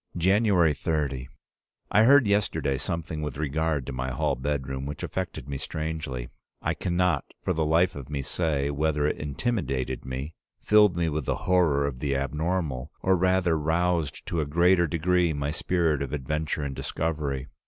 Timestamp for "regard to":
3.37-3.93